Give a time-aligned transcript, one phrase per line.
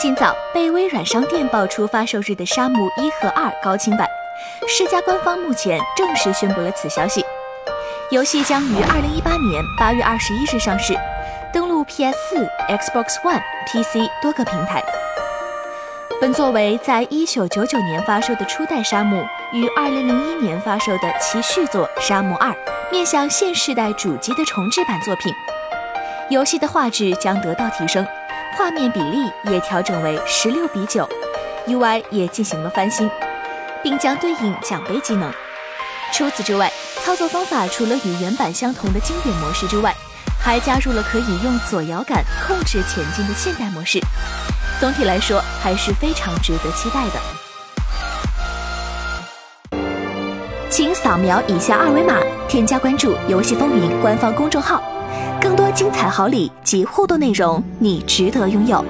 [0.00, 4.08] 今早被微软商店爆出发售日的《沙漠一》和《二》高清版，
[4.68, 7.24] 世嘉官方目前正式宣布了此消息。
[8.12, 10.96] 游戏将于二零一八年八月二十一日上市，
[11.52, 14.80] 登陆 PS 四、Xbox One、PC 多个平台。
[16.20, 19.20] 本作为在一九九九年发售的初代《沙漠》
[19.52, 22.50] 与二零零一年发售的其续作《沙漠二》，
[22.92, 25.34] 面向现世代主机的重制版作品。
[26.30, 28.06] 游戏的画质将得到提升，
[28.56, 31.08] 画面比例也调整为十六比九
[31.66, 33.08] ，UI 也进行了翻新，
[33.82, 35.32] 并将对应奖杯技能。
[36.12, 36.72] 除此之外，
[37.04, 39.94] 操作方法除了与原版相同的经典模式之外，
[40.40, 44.00] 还加入了可以用左摇杆控制前进的现代模式。
[44.80, 47.20] 总体来说，还是非常值得期待的。
[50.70, 52.14] 请扫描以下二维码，
[52.48, 54.82] 添加关注“游戏风云”官方公众号，
[55.40, 58.84] 更多精彩好礼及互动内容，你值得拥有。